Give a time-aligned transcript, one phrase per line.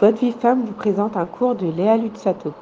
[0.00, 2.52] Votre vie femme vous présente un cours de Léa Lutsato.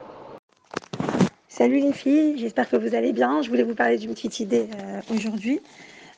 [1.48, 3.40] Salut les filles, j'espère que vous allez bien.
[3.42, 5.60] Je voulais vous parler d'une petite idée euh, aujourd'hui.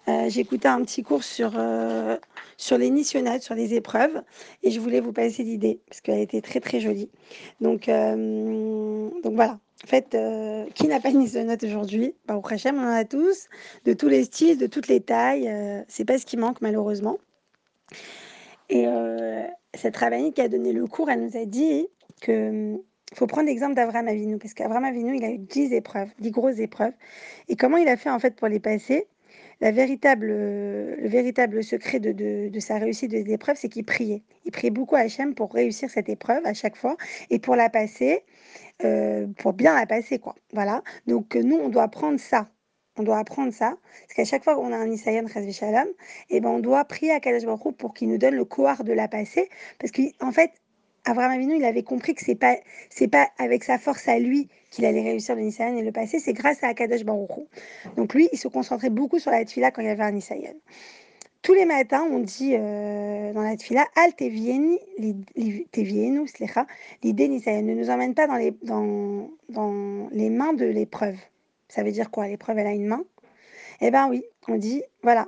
[0.08, 2.16] Euh, écouté un petit cours sur, euh,
[2.56, 4.22] sur les nissionnades, sur les épreuves,
[4.64, 7.08] et je voulais vous passer l'idée parce qu'elle était très très jolie.
[7.60, 9.58] Donc, donc voilà.
[9.84, 10.16] En fait,
[10.74, 12.14] qui n'a pas de nissionnade aujourd'hui?
[12.26, 13.48] Bah, Au Prachem, on en a tous,
[13.84, 15.52] de tous les styles, de toutes les tailles.
[15.86, 17.18] c'est pas ce qui manque malheureusement.
[18.72, 18.86] Et
[19.74, 21.86] cette rabbinite qui a donné le cours, elle nous a dit
[22.22, 22.80] que
[23.14, 26.58] faut prendre l'exemple d'Abraham Avinu, parce qu'Abraham Avinu, il a eu 10 épreuves, 10 grosses
[26.58, 26.94] épreuves.
[27.48, 29.06] Et comment il a fait en fait pour les passer?
[29.60, 32.12] La véritable, Le véritable secret de,
[32.48, 34.22] de, sa réussite des épreuves, c'est qu'il priait.
[34.46, 36.96] Il priait beaucoup à Hachem pour réussir cette épreuve à chaque fois
[37.30, 38.24] et pour la passer,
[38.84, 40.18] euh, pour bien la passer.
[40.18, 40.34] quoi.
[40.54, 40.82] Voilà.
[41.06, 42.48] Donc nous, on doit prendre ça
[42.96, 45.88] on doit apprendre ça, parce qu'à chaque fois qu'on a un Isaïan Shalom,
[46.30, 48.84] et eh ben on doit prier à Kadosh Baruch pour qu'il nous donne le couard
[48.84, 50.50] de la passer, parce qu'en fait,
[51.04, 52.56] Abraham Avinu, il avait compris que c'est pas
[52.90, 56.20] c'est pas avec sa force à lui qu'il allait réussir le Nisayan et le passer,
[56.20, 57.30] c'est grâce à Akadosh Baruch
[57.96, 60.54] Donc lui, il se concentrait beaucoup sur la tfila quand il y avait un Nisayan.
[61.42, 64.78] Tous les matins, on dit euh, dans la tfila, Al tevienu,
[67.02, 67.62] l'idée Nisayan.
[67.62, 71.16] Ne nous emmène pas dans les, dans, dans les mains de l'épreuve.
[71.72, 72.28] Ça veut dire quoi?
[72.28, 73.02] L'épreuve, elle a une main?
[73.80, 75.26] Eh bien oui, on dit, voilà,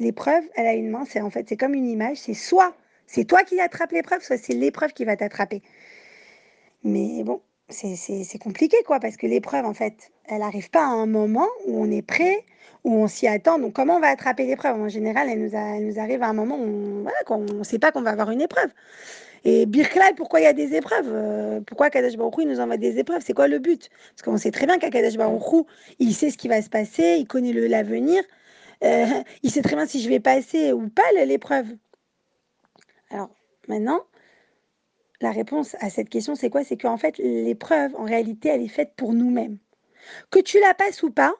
[0.00, 2.74] l'épreuve, elle a une main, c'est en fait, c'est comme une image, c'est soit
[3.06, 5.62] c'est toi qui attrapes l'épreuve, soit c'est l'épreuve qui va t'attraper.
[6.82, 11.06] Mais bon, c'est compliqué, quoi, parce que l'épreuve, en fait, elle n'arrive pas à un
[11.06, 12.44] moment où on est prêt,
[12.82, 13.60] où on s'y attend.
[13.60, 14.80] Donc, comment on va attraper l'épreuve?
[14.80, 18.02] En général, elle nous, nous, arrive à un moment où on ne sait pas qu'on
[18.02, 18.70] va avoir une épreuve.
[19.48, 22.78] Et Birklal, pourquoi il y a des épreuves euh, Pourquoi Kadesh Baruch il nous envoie
[22.78, 23.90] des épreuves C'est quoi le but?
[24.10, 25.64] Parce qu'on sait très bien qu'Akadesh Baruch
[26.00, 28.24] il sait ce qui va se passer, il connaît l'avenir,
[28.82, 29.06] euh,
[29.44, 31.68] il sait très bien si je vais passer ou pas l'épreuve.
[33.10, 33.30] Alors
[33.68, 34.00] maintenant,
[35.20, 36.64] la réponse à cette question, c'est quoi?
[36.64, 39.58] C'est qu'en fait, l'épreuve, en réalité, elle est faite pour nous-mêmes.
[40.30, 41.32] Que tu la passes ou pas,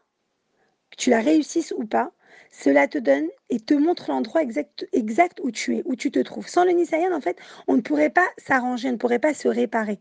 [0.93, 2.13] que tu la réussisses ou pas,
[2.59, 6.19] cela te donne et te montre l'endroit exact, exact où tu es, où tu te
[6.19, 6.49] trouves.
[6.49, 9.47] Sans le Nisayan, en fait, on ne pourrait pas s'arranger, on ne pourrait pas se
[9.47, 9.99] réparer.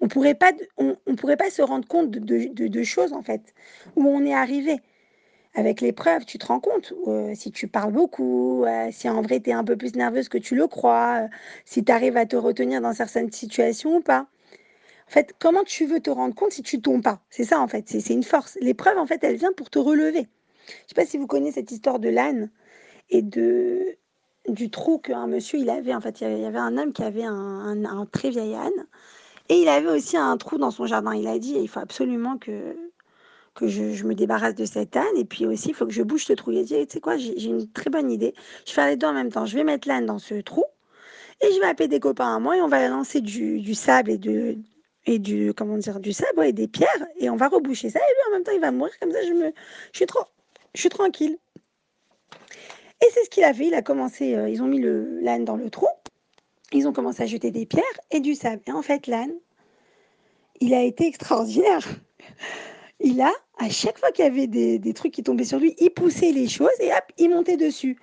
[0.00, 3.42] On pourrait, pas, on, pourrait pas se rendre compte de, de, choses, en fait,
[3.96, 4.76] où on est arrivé.
[5.54, 9.40] Avec l'épreuve, tu te rends compte euh, si tu parles beaucoup, euh, si en vrai
[9.40, 11.28] tu es un peu plus nerveuse que tu le crois, euh,
[11.64, 14.28] si tu arrives à te retenir dans certaines situations ou pas.
[15.08, 17.20] En fait, comment tu veux te rendre compte si tu tombes pas?
[17.30, 18.56] C'est ça en fait, c'est une force.
[18.60, 20.28] L'épreuve en fait, elle vient pour te relever.
[20.84, 22.50] Je sais pas si vous connaissez cette histoire de l'âne
[23.10, 23.96] et de
[24.48, 25.94] du trou qu'un monsieur il avait.
[25.94, 28.86] En fait, il y avait un homme qui avait un, très vieil âne
[29.48, 31.14] et il avait aussi un trou dans son jardin.
[31.14, 32.76] Il a dit il faut absolument que
[33.54, 36.24] que je, me débarrasse de cet âne et puis aussi il faut que je bouge
[36.24, 36.52] ce trou.
[36.52, 38.34] Il a dit tu sais quoi j'ai une très bonne idée.
[38.64, 39.46] Je vais faire les deux en même temps.
[39.46, 40.64] Je vais mettre l'âne dans ce trou
[41.40, 44.10] et je vais appeler des copains à moi et on va lancer du, du sable
[44.10, 44.56] et de
[45.06, 48.02] et du comment dire du sable et des pierres et on va reboucher ça et
[48.02, 49.52] lui en même temps il va mourir comme ça je me
[49.92, 50.24] je suis trop
[50.74, 51.38] je suis tranquille.
[53.02, 53.66] Et c'est ce qu'il a fait.
[53.66, 54.80] Il a commencé, euh, ils ont mis
[55.22, 55.88] l'âne dans le trou.
[56.72, 58.62] Ils ont commencé à jeter des pierres et du sable.
[58.66, 59.34] Et en fait, l'âne,
[60.60, 61.86] il a été extraordinaire.
[63.02, 65.88] Il a, à chaque fois qu'il y avait des, trucs qui tombaient sur lui, il
[65.88, 67.96] poussait les choses et hop, il montait dessus.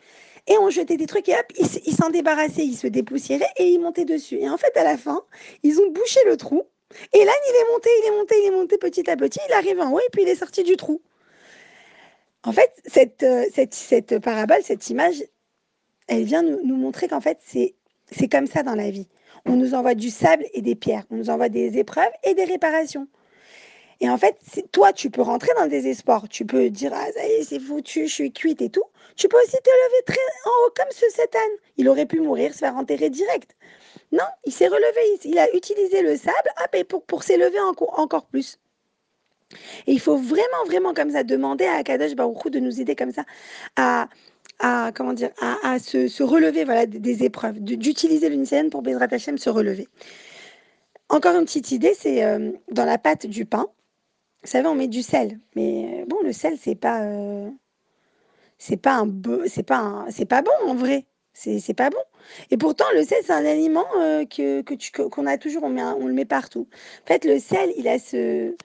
[0.47, 3.79] Et on jetait des trucs et hop, il, s'en débarrassait, il se dépoussiérait et il
[3.79, 4.39] montait dessus.
[4.39, 5.22] Et en fait, à la fin,
[5.61, 6.63] ils ont bouché le trou.
[7.13, 9.39] Et l'âne, il est monté, il est monté, il est monté petit à petit.
[9.47, 10.99] Il arrive en haut et puis il est sorti du trou.
[12.47, 15.22] En fait, cette, euh, cette, parabole, cette image,
[16.08, 19.09] elle vient nous, montrer qu'en fait, c'est comme ça dans la vie.
[19.46, 21.03] On nous envoie du sable et des pierres.
[21.12, 23.06] On nous envoie des épreuves et des réparations.
[24.00, 24.38] Et en fait,
[24.72, 26.30] toi, tu peux rentrer dans le désespoir.
[26.30, 28.85] Tu peux dire, ah, ça y est, c'est foutu, je suis cuite et tout.
[29.18, 30.16] Tu peux aussi te lever très
[30.46, 31.58] en haut comme ce âne.
[31.75, 33.58] Il aurait pu mourir, se faire enterrer direct.
[34.14, 35.19] Non, il s'est relevé.
[35.25, 38.58] Il a utilisé le sable hop, pour, pour s'élever encore plus.
[39.85, 43.12] Et il faut vraiment, vraiment comme ça demander à Akadosh Baruchou de nous aider comme
[43.12, 43.24] ça
[43.75, 44.09] à,
[44.59, 49.50] à comment dire, à, se, relever voilà, des, épreuves, d'utiliser l'unicène pour Bezrat Hashem se
[49.50, 49.88] relever.
[51.09, 53.67] Encore une petite idée, c'est euh, dans la pâte du pain.
[54.44, 57.50] Vous savez, on met du sel, mais euh, bon, le sel, c'est pas, euh,
[58.58, 59.09] c'est pas un,
[59.47, 61.05] c'est pas c'est pas bon en vrai.
[61.34, 62.00] C'est pas bon.
[62.50, 63.85] Et pourtant, le sel, c'est un aliment
[64.26, 66.67] que, que qu'on a toujours, on, met on le met partout.
[67.03, 68.55] En fait, le sel, il a ce,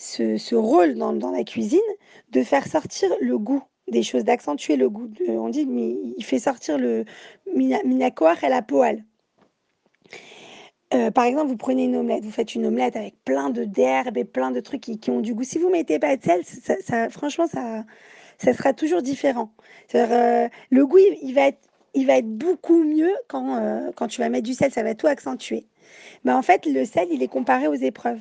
[0.00, 1.78] ce, rôle dans, la cuisine
[2.30, 5.10] de faire sortir le goût des choses, d'accentuer le goût.
[5.28, 5.66] on dit,
[6.16, 7.04] il fait sortir le
[7.54, 9.04] minakoar et la poêle.
[10.94, 14.16] Euh, par exemple, vous prenez une omelette, vous faites une omelette avec plein de d'herbes
[14.16, 15.44] et plein de trucs qui, ont du goût.
[15.44, 17.84] Si vous mettez pas de sel, ça, franchement, ça,
[18.38, 19.52] ça sera toujours différent.
[19.94, 24.20] Euh, le goût, il, va être il va être beaucoup mieux quand, euh, quand tu
[24.20, 25.66] vas mettre du sel, ça va tout accentuer.
[26.24, 28.20] Mais en fait, le sel, il est comparé aux épreuves.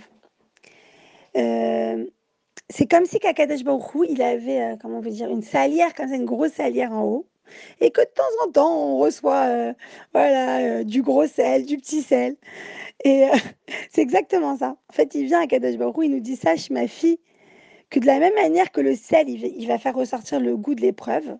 [1.37, 2.05] Euh,
[2.69, 6.15] c'est comme si Kakadesh Baruch il avait, euh, comment on dire, une salière, comme ça,
[6.15, 7.27] une grosse salière en haut.
[7.81, 9.73] Et que de temps en temps, on reçoit
[10.13, 12.35] voilà, du gros sel, du petit sel.
[13.03, 13.25] Et
[13.91, 14.77] c'est exactement ça.
[14.89, 17.19] En fait, il vient à Kadesh Baruch il nous dit Sache, ma fille,
[17.89, 20.81] que de la même manière que le sel, il va faire ressortir le goût de
[20.81, 21.37] l'épreuve,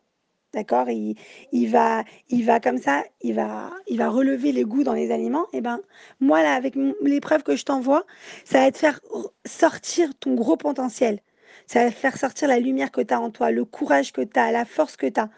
[0.54, 0.90] D'accord?
[0.90, 1.16] Il,
[1.52, 5.12] il, va, il va comme ça, il va, il va relever les goûts dans les
[5.12, 5.46] aliments.
[5.54, 5.80] Et eh ben,
[6.20, 8.06] moi, là, avec l'épreuve que je t'envoie,
[8.46, 9.00] ça va te faire
[9.46, 11.20] sortir ton gros potentiel.
[11.68, 14.40] Ça va faire sortir la lumière que tu as en toi, le courage que tu
[14.40, 15.30] as, la force que tu as.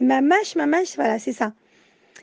[0.00, 1.52] ma mâche, ma mâche, voilà, c'est ça.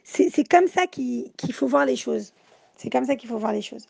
[0.03, 2.33] C'est comme ça qu'il faut voir les choses.
[2.75, 3.85] C'est comme ça qu'il faut voir les choses.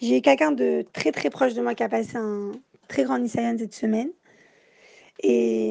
[0.00, 2.52] J'ai quelqu'un de très très proche de moi qui a passé un
[2.88, 4.10] très grand Nissayan cette semaine.
[5.22, 5.69] Et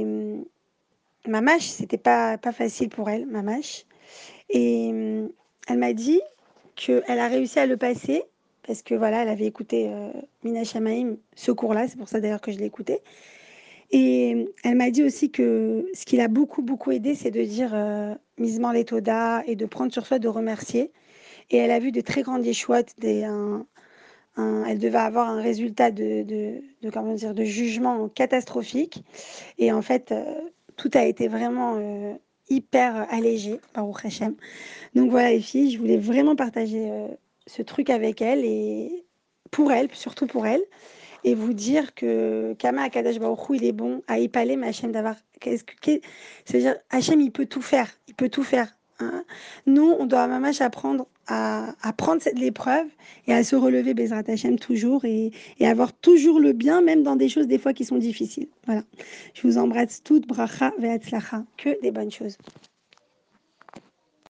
[1.30, 3.86] ma mâche, c'était pas, pas facile pour elle, ma mâche.
[4.50, 5.30] Et hum,
[5.68, 6.22] elle m'a dit
[6.76, 8.24] qu'elle a réussi à le passer
[8.64, 10.12] parce que voilà, elle avait écouté euh,
[10.44, 13.00] Mina Shamaim, ce cours-là, c'est pour ça d'ailleurs que je l'ai écouté.
[13.92, 17.44] Et hum, elle m'a dit aussi que ce qui l'a beaucoup, beaucoup aidé, c'est de
[17.44, 20.92] dire euh, misement les todas et de prendre sur soi de remercier.
[21.52, 22.96] Et elle a vu de très grandes échouettes,
[24.38, 29.04] elle devait avoir un résultat de, de, comment dire, de jugement catastrophique.
[29.58, 30.24] Et en fait, euh,
[30.80, 32.14] tout a été vraiment euh,
[32.50, 34.36] hyper allégé par Hashem.
[34.96, 37.08] Donc voilà les filles, je voulais vraiment partager euh,
[37.48, 39.06] ce truc avec elle et
[39.52, 40.62] pour elle, surtout pour elle,
[41.26, 45.16] et vous dire que Kama Akadash Baruch il est bon à épaler, mais Hachem d'avoir.
[46.46, 48.75] C'est-à-dire, Hachem, il peut tout faire, il peut tout faire.
[49.00, 49.24] Hein.
[49.66, 52.88] Nous, on doit à Mamash apprendre à, prendre cette l'épreuve
[53.28, 57.16] et à se relever Bezrat Hachem toujours et, et, avoir toujours le bien, même dans
[57.16, 58.48] des choses des fois qui sont difficiles.
[58.66, 58.84] Voilà.
[59.34, 62.38] Je vous embrasse toutes, bracha ve'atzlacha, que des bonnes choses.